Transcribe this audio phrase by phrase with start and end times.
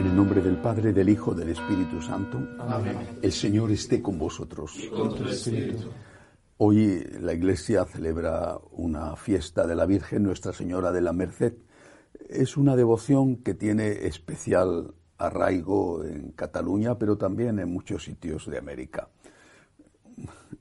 [0.00, 2.38] En el nombre del Padre, del Hijo, del Espíritu Santo.
[2.58, 3.18] Amén.
[3.20, 4.72] El Señor esté con vosotros.
[4.78, 5.90] Y con tu espíritu.
[6.56, 11.54] Hoy la Iglesia celebra una fiesta de la Virgen Nuestra Señora de la Merced.
[12.28, 18.58] Es una devoción que tiene especial arraigo en Cataluña, pero también en muchos sitios de
[18.58, 19.08] América.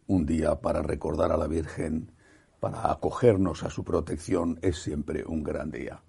[0.07, 2.11] Un día para recordar a la Virgen,
[2.59, 6.01] para acogernos a su protección, es siempre un gran día.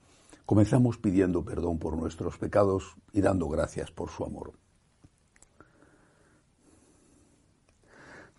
[0.45, 4.53] Comenzamos pidiendo perdón por nuestros pecados y dando gracias por su amor.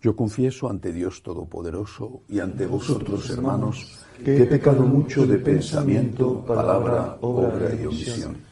[0.02, 6.44] Yo confieso ante Dios Todopoderoso y ante vosotros, hermanos, que he pecado mucho de pensamiento,
[6.44, 8.51] palabra, obra y omisión.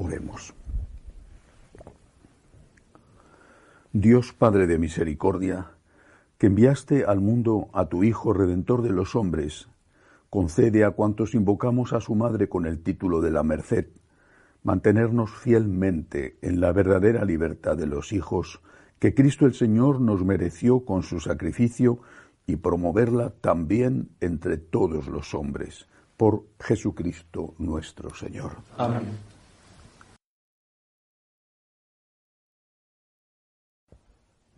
[0.00, 0.54] Oremos.
[3.92, 5.72] Dios Padre de misericordia,
[6.38, 9.68] que enviaste al mundo a tu Hijo Redentor de los hombres,
[10.30, 13.88] concede a cuantos invocamos a su Madre con el título de la Merced,
[14.62, 18.62] mantenernos fielmente en la verdadera libertad de los hijos
[18.98, 22.00] que Cristo el Señor nos mereció con su sacrificio
[22.46, 25.86] y promoverla también entre todos los hombres,
[26.16, 28.52] por Jesucristo nuestro Señor.
[28.78, 29.29] Amén.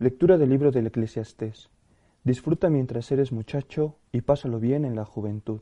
[0.03, 1.69] Lectura del libro del Eclesiastés.
[2.25, 5.61] Disfruta mientras eres muchacho y pásalo bien en la juventud.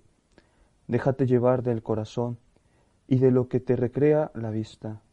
[0.88, 2.40] Déjate llevar del corazón
[3.08, 5.04] y de lo que te recrea la vista.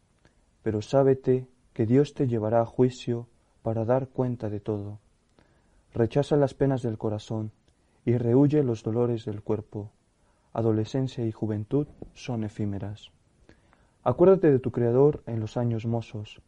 [0.62, 3.26] Pero sábete que Dios te llevará a juicio
[3.60, 4.98] para dar cuenta de todo.
[5.92, 7.52] Rechaza las penas del corazón
[8.06, 9.90] y rehuye los dolores del cuerpo.
[10.54, 13.10] Adolescencia y juventud son efímeras.
[14.04, 16.40] Acuérdate de tu Creador en los años mozos,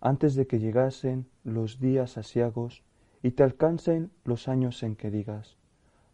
[0.00, 2.84] antes de que llegasen los días asiagos
[3.22, 5.56] y te alcancen los años en que digas,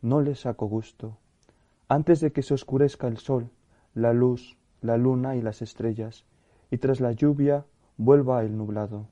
[0.01, 1.19] no le saco gusto,
[1.89, 3.51] antes de que se oscurezca el sol,
[3.95, 6.25] la luz, la luna y las estrellas,
[6.71, 9.09] y tras la lluvia vuelva el nublado.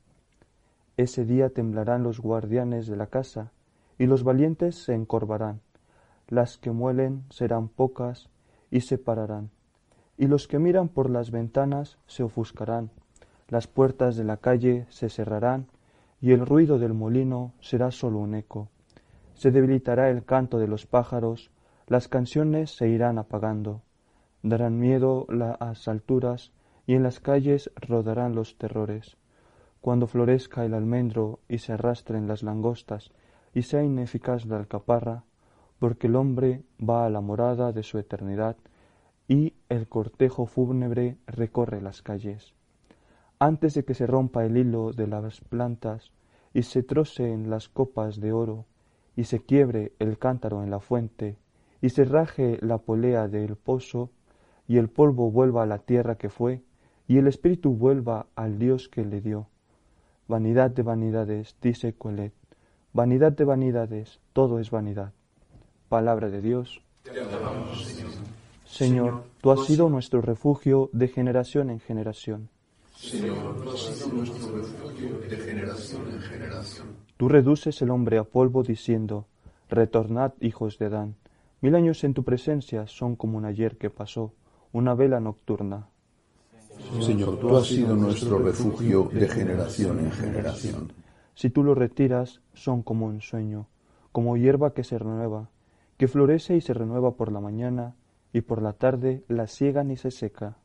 [0.97, 3.53] Ese día temblarán los guardianes de la casa,
[3.99, 5.61] y los valientes se encorvarán,
[6.29, 8.31] las que muelen serán pocas
[8.71, 9.51] y se pararán,
[10.17, 12.91] y los que miran por las ventanas se ofuscarán,
[13.53, 15.67] las puertas de la calle se cerrarán,
[16.23, 18.71] y el ruido del molino será sólo un eco.
[19.35, 21.51] Se debilitará el canto de los pájaros,
[21.87, 23.83] las canciones se irán apagando,
[24.43, 26.51] darán miedo las alturas,
[26.87, 29.19] y en las calles rodarán los terrores.
[29.83, 33.13] Cuando florezca el almendro y se arrastren las langostas,
[33.53, 35.25] y sea ineficaz la alcaparra,
[35.79, 38.57] porque el hombre va a la morada de su eternidad,
[39.29, 42.55] y el cortejo fúnebre recorre las calles.
[43.45, 46.13] Antes de que se rompa el hilo de las plantas,
[46.55, 48.67] y se trocen las copas de oro,
[49.17, 51.39] y se quiebre el cántaro en la fuente,
[51.81, 54.11] y se raje la polea del pozo,
[54.69, 56.63] y el polvo vuelva a la tierra que fue,
[57.09, 59.49] y el espíritu vuelva al Dios que le dio.
[60.29, 62.35] Vanidad de vanidades, dice Coelet,
[62.93, 65.15] vanidad de vanidades, todo es vanidad.
[65.89, 66.81] Palabra de Dios.
[68.67, 72.52] Señor, tú has sido nuestro refugio de generación en generación.
[73.03, 76.87] Señor, tú has sido nuestro refugio de generación en generación.
[77.17, 79.27] Tú reduces el hombre a polvo diciendo,
[79.69, 81.17] Retornad, hijos de Adán.
[81.61, 84.35] Mil años en tu presencia son como un ayer que pasó,
[84.71, 85.89] una vela nocturna.
[87.01, 90.93] Señor, tú has sido nuestro refugio de generación en generación.
[91.35, 93.67] Si tú lo retiras, son como un sueño,
[94.13, 95.51] como hierba que se renueva,
[95.97, 97.97] que florece y se renueva por la mañana,
[98.33, 100.57] y por la tarde la ciegan y se seca.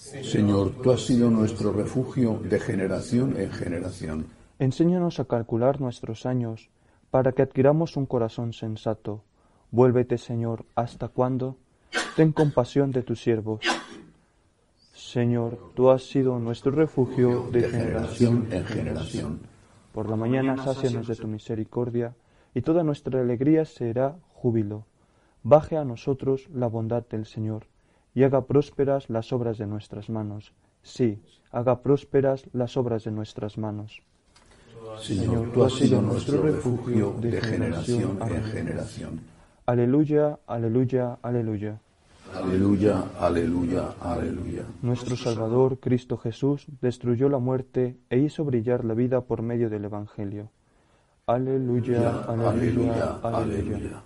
[0.00, 4.26] Señor, tú has sido nuestro refugio de generación en generación.
[4.58, 6.70] Enséñanos a calcular nuestros años,
[7.10, 9.22] para que adquiramos un corazón sensato.
[9.70, 11.58] Vuélvete, Señor, ¿hasta cuándo?
[12.16, 13.60] Ten compasión de tus siervos.
[14.94, 19.40] Señor, tú has sido nuestro refugio de, generación en generación.
[19.92, 22.14] Por la mañana sácianos de tu misericordia,
[22.54, 24.86] y toda nuestra alegría será júbilo.
[25.42, 27.66] Baje a nosotros la bondad del Señor,
[28.14, 30.52] y haga prósperas las obras de nuestras manos.
[30.82, 34.02] Sí, haga prósperas las obras de nuestras manos.
[35.00, 39.20] Señor, tú has sido nuestro refugio de generación en generación.
[39.66, 41.78] Aleluya, aleluya, aleluya.
[42.34, 44.62] Aleluya, aleluya, aleluya.
[44.82, 49.84] Nuestro Salvador, Cristo Jesús, destruyó la muerte e hizo brillar la vida por medio del
[49.84, 50.50] Evangelio.
[51.26, 54.02] Aleluya, aleluya, aleluya.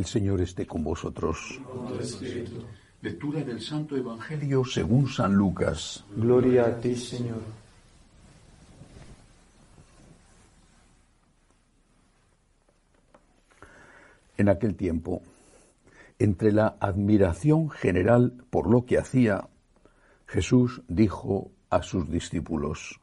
[0.00, 1.60] El Señor esté con vosotros.
[3.02, 6.06] Lectura del Santo Evangelio según San Lucas.
[6.16, 7.42] Gloria a ti, Señor.
[14.38, 15.20] En aquel tiempo,
[16.18, 19.50] entre la admiración general por lo que hacía,
[20.26, 22.98] Jesús dijo a sus discípulos,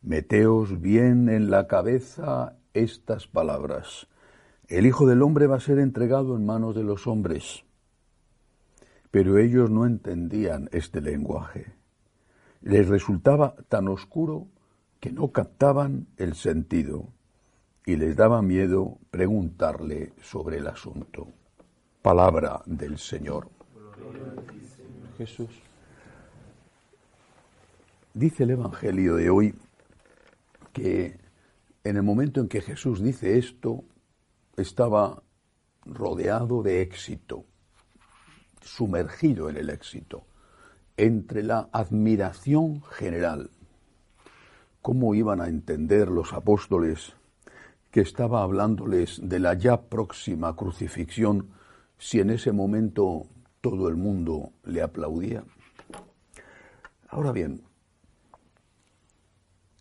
[0.00, 4.06] Meteos bien en la cabeza estas palabras.
[4.68, 7.64] El Hijo del Hombre va a ser entregado en manos de los hombres.
[9.12, 11.72] Pero ellos no entendían este lenguaje.
[12.62, 14.48] Les resultaba tan oscuro
[14.98, 17.12] que no captaban el sentido
[17.84, 21.28] y les daba miedo preguntarle sobre el asunto.
[22.02, 23.48] Palabra del Señor.
[25.16, 25.50] Jesús.
[28.12, 29.54] Dice el Evangelio de hoy
[30.72, 31.18] que
[31.84, 33.84] en el momento en que Jesús dice esto,
[34.56, 35.22] estaba
[35.84, 37.44] rodeado de éxito,
[38.60, 40.24] sumergido en el éxito,
[40.96, 43.50] entre la admiración general.
[44.82, 47.14] ¿Cómo iban a entender los apóstoles
[47.90, 51.50] que estaba hablándoles de la ya próxima crucifixión
[51.98, 53.26] si en ese momento
[53.60, 55.44] todo el mundo le aplaudía?
[57.08, 57.62] Ahora bien,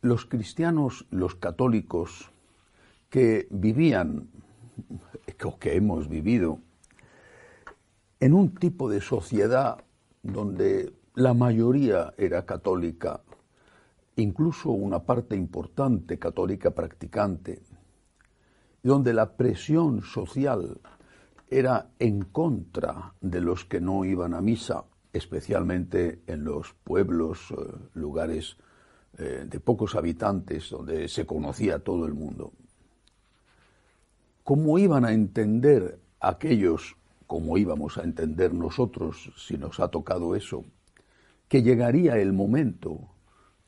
[0.02, 2.32] los cristianos, los católicos
[3.10, 4.30] que vivían,
[5.60, 6.60] que hemos vivido,
[8.20, 9.84] en un tipo de sociedad
[10.24, 13.22] donde la mayoría era católica,
[14.16, 17.62] incluso una parte importante católica practicante,
[18.82, 20.80] donde la presión social
[21.50, 27.56] era en contra de los que no iban a misa, especialmente en los pueblos, eh,
[27.94, 28.58] lugares
[29.18, 32.52] eh, de pocos habitantes, donde se conocía todo el mundo.
[34.46, 36.96] ¿Cómo iban a entender aquellos,
[37.28, 40.64] como íbamos a entender nosotros si nos ha tocado eso,
[41.50, 43.10] que llegaría el momento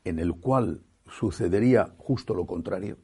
[0.04, 2.96] en el cual sucedería justo lo contrario?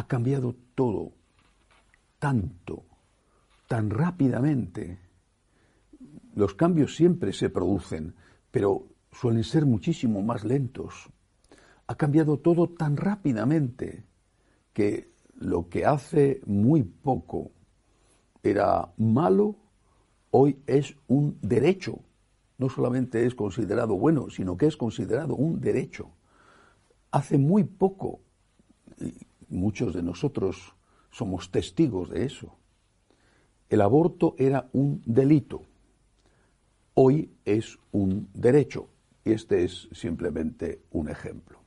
[0.00, 1.12] ha cambiado todo
[2.18, 2.84] tanto,
[3.68, 4.98] tan rápidamente.
[6.34, 8.14] Los cambios siempre se producen,
[8.50, 11.10] pero suelen ser muchísimo más lentos.
[11.86, 14.06] Ha cambiado todo tan rápidamente
[14.72, 15.10] que
[15.40, 17.50] lo que hace muy poco
[18.42, 19.56] era malo,
[20.30, 21.98] hoy es un derecho.
[22.58, 26.10] No solamente es considerado bueno, sino que es considerado un derecho.
[27.10, 28.20] Hace muy poco,
[29.48, 30.74] muchos de nosotros
[31.10, 32.54] somos testigos de eso.
[33.70, 35.62] El aborto era un delito,
[36.94, 38.88] hoy es un derecho.
[39.24, 41.60] Y este es simplemente un ejemplo.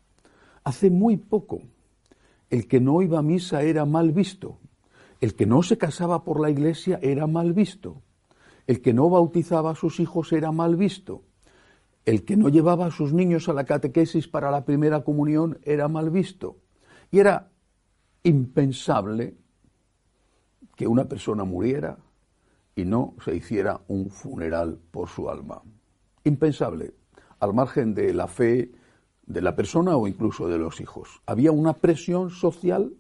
[0.64, 1.62] Hace muy poco,
[2.54, 4.60] el que no iba a misa era mal visto,
[5.22, 8.04] el que no se casaba por la iglesia era mal visto,
[8.68, 11.24] el que no bautizaba a sus hijos era mal visto,
[12.06, 15.88] el que no llevaba a sus niños a la catequesis para la primera comunión era
[15.88, 16.58] mal visto.
[17.10, 17.50] Y era
[18.22, 19.36] impensable
[20.76, 21.98] que una persona muriera
[22.76, 25.64] y no se hiciera un funeral por su alma.
[26.24, 26.94] Impensable,
[27.40, 28.70] al margen de la fe
[29.26, 31.22] de la persona o incluso de los hijos.
[31.26, 32.94] Había una presión social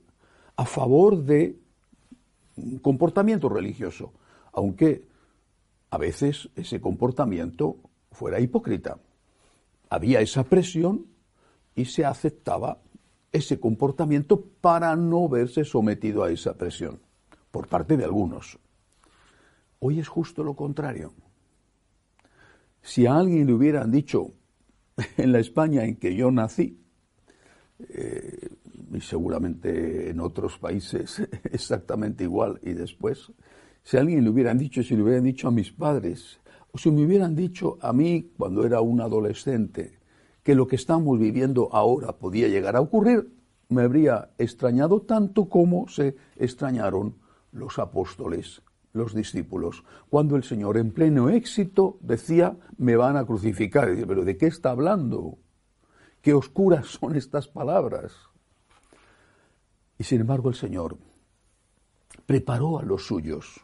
[0.56, 1.60] a favor de
[2.56, 4.14] un comportamiento religioso,
[4.52, 5.08] aunque
[5.90, 7.78] a veces ese comportamiento
[8.12, 9.00] fuera hipócrita.
[9.90, 11.08] Había esa presión
[11.76, 12.80] y se aceptaba
[13.32, 17.00] ese comportamiento para no verse sometido a esa presión
[17.52, 18.60] por parte de algunos.
[19.80, 21.14] Hoy es justo lo contrario.
[22.82, 24.32] Si a alguien le hubieran dicho
[25.18, 26.80] en la España en que yo nací,
[27.90, 28.50] eh,
[28.94, 31.22] y seguramente en otros países
[31.52, 32.60] exactamente igual.
[32.64, 33.32] Y después,
[33.84, 36.40] si alguien le hubieran dicho, si le hubieran dicho a mis padres,
[36.72, 40.00] o si me hubieran dicho a mí cuando era un adolescente,
[40.44, 43.34] que lo que estamos viviendo ahora podía llegar a ocurrir,
[43.70, 47.16] me habría extrañado tanto como se extrañaron
[47.52, 48.62] los apóstoles,
[48.94, 53.90] los discípulos, cuando el Señor en pleno éxito decía, me van a crucificar.
[54.08, 55.38] Pero ¿de qué está hablando?
[56.22, 58.14] ¿Qué oscuras son estas palabras?
[59.98, 60.98] Y sin embargo el Señor
[62.26, 63.62] preparó a los suyos,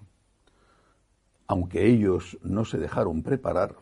[1.47, 3.75] aunque ellos no se dejaron preparar,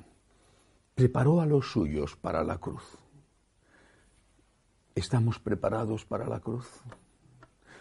[0.96, 2.84] preparó a los suyos para la cruz.
[4.96, 6.68] ¿Estamos preparados para la cruz?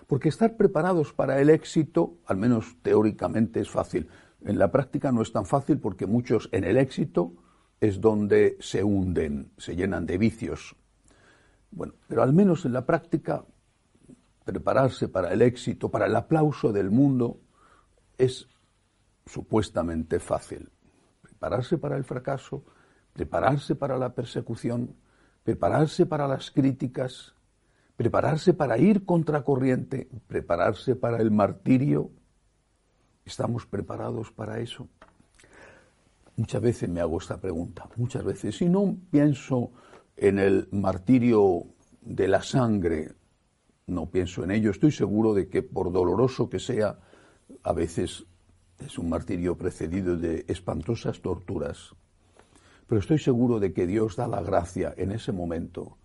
[0.06, 4.08] Porque estar preparados para el éxito, al menos teóricamente, es fácil.
[4.44, 7.32] En la práctica no es tan fácil porque muchos en el éxito
[7.80, 10.76] es donde se hunden, se llenan de vicios.
[11.70, 13.44] Bueno, pero al menos en la práctica,
[14.44, 17.40] prepararse para el éxito, para el aplauso del mundo,
[18.16, 18.48] es
[19.26, 20.70] supuestamente fácil.
[21.20, 22.64] Prepararse para el fracaso,
[23.12, 24.94] prepararse para la persecución,
[25.42, 27.35] prepararse para las críticas,
[27.96, 32.10] prepararse para ir contracorriente, prepararse para el martirio.
[33.24, 34.88] ¿Estamos preparados para eso?
[36.36, 38.56] Muchas veces me hago esta pregunta, muchas veces.
[38.56, 39.72] Si no pienso
[40.16, 41.64] en el martirio
[42.02, 43.12] de la sangre,
[43.86, 46.98] no pienso en ello, estoy seguro de que por doloroso que sea,
[47.62, 48.26] a veces
[48.78, 51.94] es un martirio precedido de espantosas torturas.
[52.86, 55.96] Pero estoy seguro de que Dios da la gracia en ese momento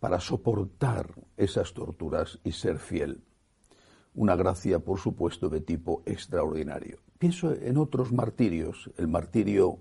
[0.00, 3.22] para soportar esas torturas y ser fiel.
[4.14, 6.98] Una gracia, por supuesto, de tipo extraordinario.
[7.18, 9.78] Pienso en otros martirios, el martirio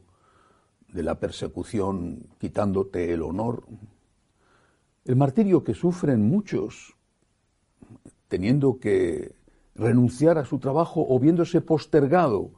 [0.91, 3.65] de la persecución quitándote el honor,
[5.05, 6.95] el martirio que sufren muchos
[8.27, 9.35] teniendo que
[9.75, 12.51] renunciar a su trabajo o viéndose postergado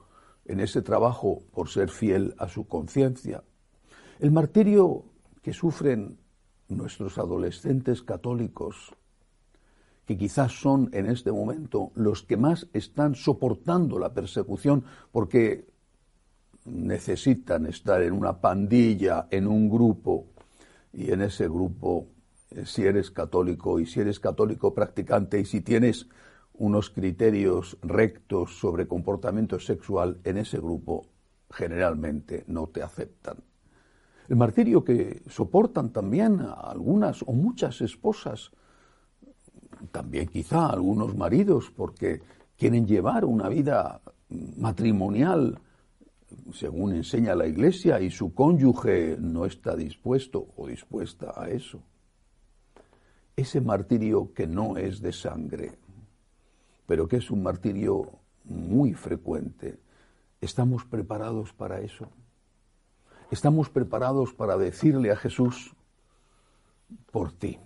[0.46, 3.44] en ese trabajo por ser fiel a su conciencia,
[4.20, 5.06] el martirio
[5.44, 6.18] que sufren
[6.70, 8.94] nuestros adolescentes católicos,
[10.06, 15.68] que quizás son en este momento los que más están soportando la persecución porque
[16.66, 20.28] necesitan estar en una pandilla, en un grupo,
[20.94, 22.08] y en ese grupo,
[22.52, 26.08] eh, si eres católico y si eres católico practicante y si tienes
[26.54, 31.08] unos criterios rectos sobre comportamiento sexual, en ese grupo
[31.52, 33.38] generalmente no te aceptan.
[34.30, 38.52] El martirio que soportan también algunas o muchas esposas,
[39.92, 42.22] también quizá algunos maridos, porque
[42.56, 45.60] quieren llevar una vida matrimonial
[46.54, 51.82] según enseña la Iglesia y su cónyuge no está dispuesto o dispuesta a eso.
[53.36, 55.80] Ese martirio que no es de sangre,
[56.86, 59.80] pero que es un martirio muy frecuente,
[60.40, 62.12] ¿estamos preparados para eso?
[63.32, 65.74] Estamos preparados para decirle a Jesús,
[67.12, 67.60] por ti,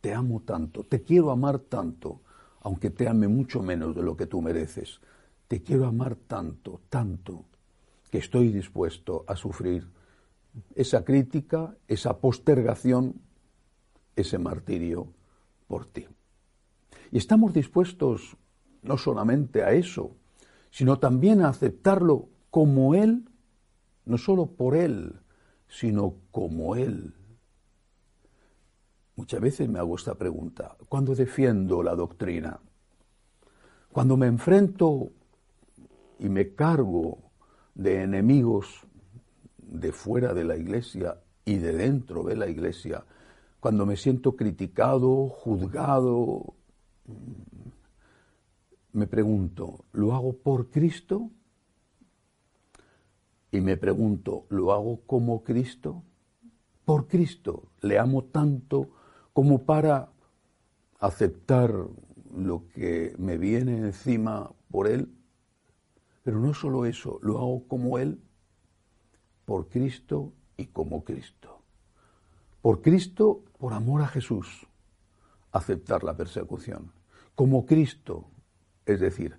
[0.00, 2.20] te amo tanto, te quiero amar tanto,
[2.60, 5.00] aunque te ame mucho menos de lo que tú mereces,
[5.48, 7.44] te quiero amar tanto, tanto,
[8.10, 9.88] que estoy dispuesto a sufrir
[10.74, 13.20] esa crítica, esa postergación,
[14.14, 15.08] ese martirio
[15.68, 16.06] por ti.
[17.10, 18.36] Y estamos dispuestos
[18.82, 20.12] no solamente a eso,
[20.70, 23.28] sino también a aceptarlo como Él
[24.06, 25.20] no solo por Él,
[25.68, 27.14] sino como Él.
[29.16, 32.60] Muchas veces me hago esta pregunta, cuando defiendo la doctrina,
[33.92, 35.10] cuando me enfrento
[36.18, 37.18] y me cargo
[37.74, 38.86] de enemigos
[39.58, 43.04] de fuera de la iglesia y de dentro de la iglesia,
[43.58, 46.54] cuando me siento criticado, juzgado,
[48.92, 51.30] me pregunto, ¿lo hago por Cristo?
[53.50, 56.02] Y me pregunto, ¿lo hago como Cristo?
[56.84, 58.90] Por Cristo, le amo tanto
[59.32, 60.10] como para
[60.98, 61.72] aceptar
[62.36, 65.12] lo que me viene encima por Él.
[66.22, 68.20] Pero no solo eso, lo hago como Él,
[69.44, 71.62] por Cristo y como Cristo.
[72.60, 74.66] Por Cristo, por amor a Jesús,
[75.52, 76.92] aceptar la persecución.
[77.34, 78.26] Como Cristo,
[78.84, 79.38] es decir,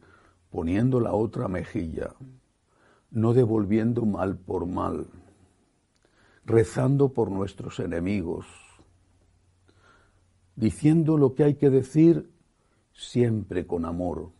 [0.49, 2.13] poniendo la otra mejilla,
[3.11, 5.07] no devolviendo mal por mal,
[6.45, 8.45] rezando por nuestros enemigos,
[10.55, 12.29] diciendo lo que hay que decir
[12.93, 14.31] siempre con amor,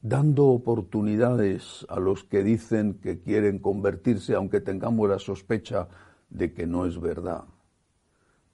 [0.00, 5.88] dando oportunidades a los que dicen que quieren convertirse aunque tengamos la sospecha
[6.30, 7.44] de que no es verdad.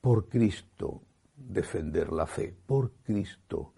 [0.01, 1.03] Por Cristo,
[1.37, 3.73] defender la fe por Cristo,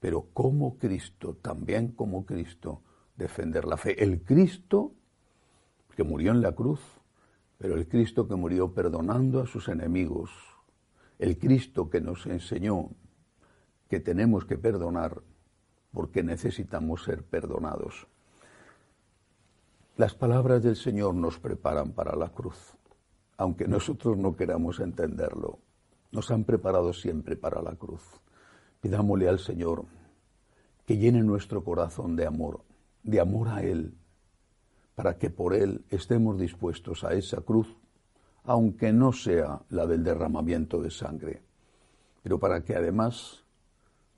[0.00, 2.82] pero como Cristo, también como Cristo,
[3.16, 4.02] defender la fe.
[4.02, 4.92] El Cristo
[5.96, 6.80] que murió en la cruz,
[7.58, 10.30] pero el Cristo que murió perdonando a sus enemigos,
[11.18, 12.90] el Cristo que nos enseñó
[13.88, 15.22] que tenemos que perdonar
[15.92, 18.08] porque necesitamos ser perdonados.
[19.96, 22.74] Las palabras del Señor nos preparan para la cruz,
[23.36, 25.60] aunque nosotros no queramos entenderlo.
[26.10, 28.02] Nos han preparado siempre para la cruz.
[28.80, 29.84] Pidámosle al Señor
[30.84, 32.62] que llene nuestro corazón de amor,
[33.04, 33.94] de amor a Él,
[34.96, 37.68] para que por Él estemos dispuestos a esa cruz,
[38.42, 41.42] aunque no sea la del derramamiento de sangre,
[42.22, 43.44] pero para que además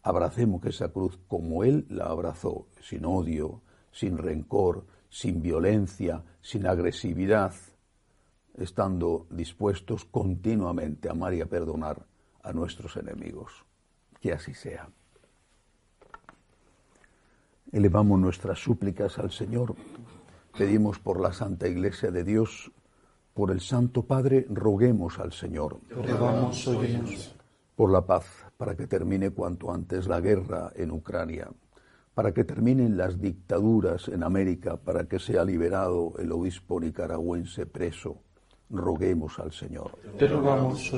[0.02, 7.54] abracemos esa cruz como Él la abrazó, sin odio, sin rencor, sin violencia, sin agresividad,
[8.54, 12.06] estando dispuestos continuamente a amar y a perdonar
[12.42, 13.64] a nuestros enemigos.
[14.20, 14.88] Que así sea.
[17.72, 19.74] Elevamos nuestras súplicas al Señor
[20.56, 22.72] Pedimos por la Santa Iglesia de Dios,
[23.34, 25.80] por el Santo Padre, roguemos al Señor.
[27.74, 28.24] Por la paz,
[28.56, 31.50] para que termine cuanto antes la guerra en Ucrania,
[32.14, 38.22] para que terminen las dictaduras en América, para que sea liberado el obispo nicaragüense preso.
[38.70, 39.98] Roguemos al Señor.
[40.18, 40.90] Te rogamos,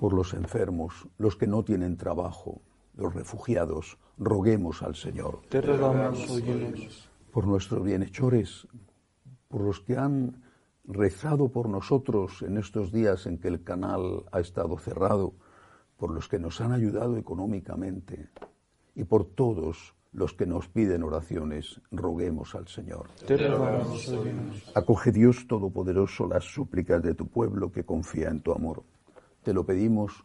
[0.00, 2.62] Por los enfermos, los que no tienen trabajo,
[2.96, 5.42] los refugiados, roguemos al Señor.
[5.48, 6.42] Te rogamos,
[7.32, 8.66] Por nuestros bienhechores,
[9.48, 10.42] por los que han
[10.84, 15.34] rezado por nosotros en estos días en que el canal ha estado cerrado,
[15.96, 18.28] por los que nos han ayudado económicamente
[18.94, 23.08] y por todos los que nos piden oraciones, roguemos al Señor.
[24.74, 28.82] Acoge Dios Todopoderoso las súplicas de tu pueblo que confía en tu amor.
[29.42, 30.24] Te lo pedimos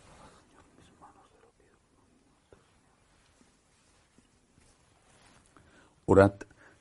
[6.11, 6.33] Orad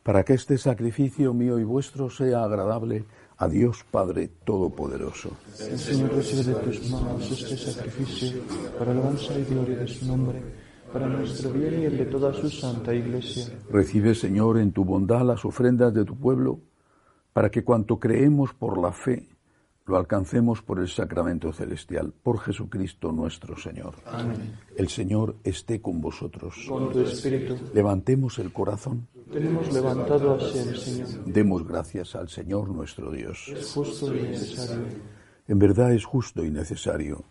[0.03, 3.05] para que este sacrificio mío y vuestro sea agradable
[3.37, 5.31] a Dios Padre Todopoderoso.
[5.61, 8.43] El Señor recibe de tus manos este sacrificio
[8.77, 10.43] para alabanza y gloria de su nombre,
[10.93, 13.57] para nuestro bien y el de toda su santa Iglesia.
[13.71, 16.59] Recibe, Señor, en tu bondad las ofrendas de tu pueblo,
[17.33, 19.29] para que cuanto creemos por la fe,
[19.91, 23.97] lo alcancemos por el sacramento celestial, por Jesucristo nuestro Señor.
[24.07, 24.55] Amén.
[24.77, 26.65] El Señor esté con vosotros.
[26.69, 27.59] Con tu espíritu.
[27.75, 29.09] Levantemos el corazón.
[29.31, 31.25] Tenemos levantado hacia el Señor.
[31.27, 33.53] Demos gracias al Señor nuestro Dios.
[33.55, 34.87] Es justo y necesario.
[35.49, 37.25] En verdad es justo y necesario.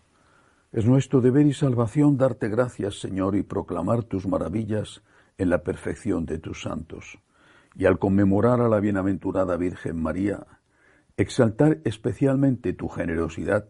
[0.70, 5.02] Es nuestro deber y salvación darte gracias, Señor, y proclamar tus maravillas
[5.38, 7.18] en la perfección de tus santos.
[7.74, 10.46] Y al conmemorar a la bienaventurada Virgen María,
[11.16, 13.68] exaltar especialmente tu generosidad,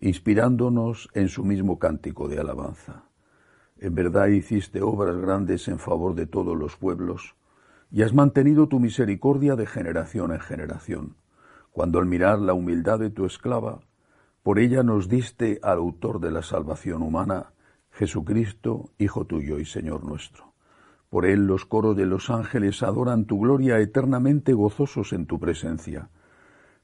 [0.00, 3.04] inspirándonos en su mismo cántico de alabanza.
[3.78, 7.36] En verdad hiciste obras grandes en favor de todos los pueblos,
[7.90, 11.16] y has mantenido tu misericordia de generación en generación,
[11.70, 13.80] cuando al mirar la humildad de tu esclava,
[14.42, 17.52] por ella nos diste al autor de la salvación humana,
[17.90, 20.52] Jesucristo, Hijo tuyo y Señor nuestro.
[21.10, 26.10] Por él los coros de los ángeles adoran tu gloria eternamente gozosos en tu presencia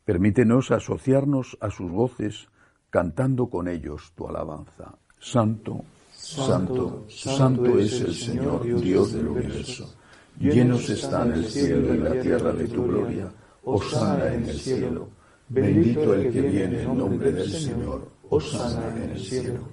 [0.04, 2.48] Permítenos asociarnos a sus voces
[2.90, 4.94] cantando con ellos tu alabanza.
[5.18, 9.94] Santo, santo, santo, es el Señor, Dios del universo.
[10.38, 13.32] Llenos están el cielo y la tierra de tu gloria.
[13.64, 15.08] Osana en el cielo.
[15.48, 18.10] Bendito el que viene en nombre del Señor.
[18.28, 19.68] Osana en el cielo.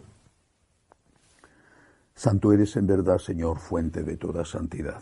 [2.16, 5.02] Santo eres en verdad, Señor, fuente de toda santidad.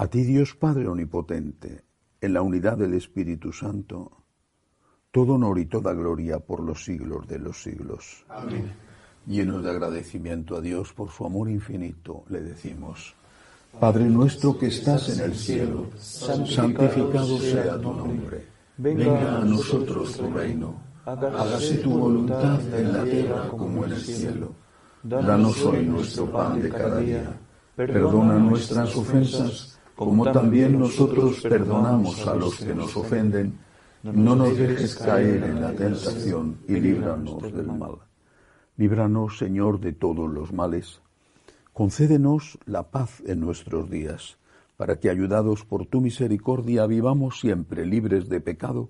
[0.00, 1.84] A ti Dios Padre Omnipotente,
[2.22, 4.24] en la unidad del Espíritu Santo,
[5.10, 8.24] todo honor y toda gloria por los siglos de los siglos.
[8.30, 8.72] Amén.
[9.26, 13.14] Llenos de agradecimiento a Dios por su amor infinito, le decimos,
[13.78, 18.46] Padre nuestro que estás en el cielo, santificado sea tu nombre.
[18.78, 20.80] Venga a nosotros tu reino.
[21.04, 24.54] Hágase tu voluntad en la tierra como en el cielo.
[25.02, 27.38] Danos hoy nuestro pan de cada día.
[27.76, 29.69] Perdona nuestras ofensas,
[30.00, 33.58] como también nosotros perdonamos a los que nos ofenden.
[34.02, 37.98] No nos dejes caer en la tentación y líbranos del mal.
[38.78, 41.02] Líbranos, Señor, de todos los males.
[41.74, 44.38] Concédenos la paz en nuestros días,
[44.78, 48.88] para que, ayudados por tu misericordia, vivamos siempre libres de pecado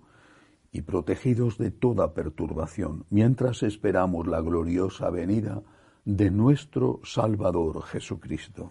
[0.71, 5.61] y protegidos de toda perturbación, mientras esperamos la gloriosa venida
[6.05, 8.71] de nuestro Salvador Jesucristo.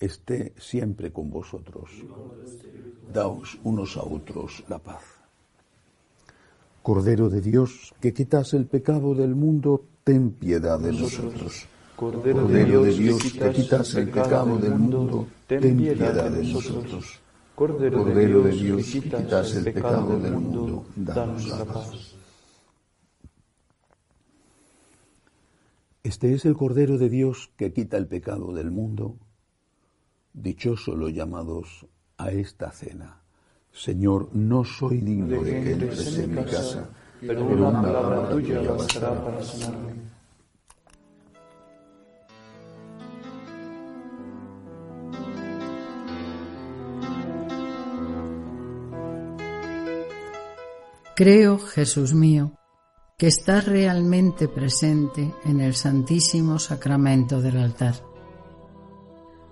[0.00, 1.90] esté siempre con vosotros.
[3.12, 5.04] Daos unos a otros la paz.
[6.82, 11.66] Cordero de Dios, que quitas el pecado del mundo, ten piedad de nosotros.
[11.94, 17.20] Cordero, de Dios, que quitas el pecado del mundo, ten piedad de nosotros.
[17.54, 22.14] Cordero, de Dios, que quitas el pecado del mundo, danos la paz.
[26.02, 29.16] Este es el Cordero de Dios que quita el pecado del mundo.
[30.32, 33.20] Dichosos los llamados a esta cena.
[33.72, 36.88] Señor, no soy digno de que entres en mi casa,
[37.20, 40.10] pero una palabra tuya bastará para sanarme.
[51.20, 52.52] Creo, Jesús mío,
[53.18, 58.09] que estás realmente presente en el Santísimo Sacramento del altar.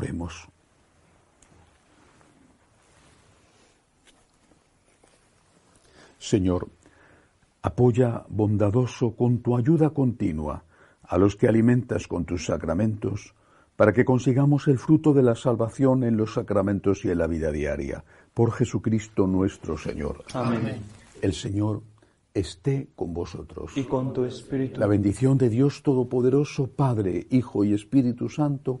[0.00, 0.48] Oremos.
[6.18, 6.68] Señor,
[7.60, 10.64] apoya bondadoso con tu ayuda continua
[11.02, 13.34] a los que alimentas con tus sacramentos,
[13.76, 17.52] para que consigamos el fruto de la salvación en los sacramentos y en la vida
[17.52, 18.02] diaria.
[18.32, 20.24] Por Jesucristo nuestro Señor.
[20.32, 20.80] Amén.
[21.20, 21.82] El Señor
[22.32, 23.76] esté con vosotros.
[23.76, 24.80] Y con tu espíritu.
[24.80, 28.80] La bendición de Dios Todopoderoso, Padre, Hijo y Espíritu Santo,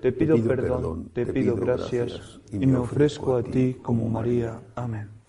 [0.00, 4.60] te pido perdón, te pido gracias y me ofrezco a ti como María.
[4.74, 5.19] Amén.